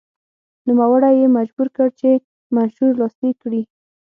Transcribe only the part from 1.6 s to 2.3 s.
کړ چې